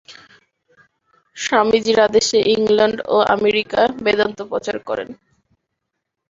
স্বামীজীর 1.37 1.99
আদেশে 2.07 2.39
ইংলণ্ড 2.55 2.97
ও 3.07 3.17
আমেরিকায় 3.35 3.91
বেদান্ত 4.05 4.39
প্রচার 4.51 4.77
করেন। 4.87 5.09